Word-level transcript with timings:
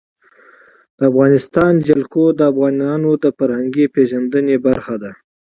د 0.97 0.99
افغانستان 1.11 1.73
جلکو 1.87 2.23
د 2.37 2.41
افغانانو 2.51 3.11
د 3.23 3.25
فرهنګي 3.37 3.85
پیژندنې 3.95 4.55
برخه 4.65 4.95
ده. 5.03 5.11